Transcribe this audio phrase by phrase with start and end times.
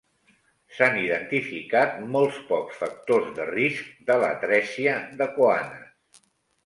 [0.77, 6.25] S'han identificat molts pocs factors de risc de l'atrèsia de coanes.